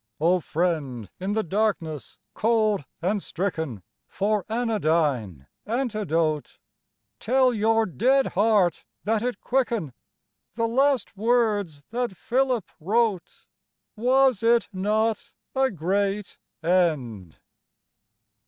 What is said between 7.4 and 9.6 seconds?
your dead heart, that it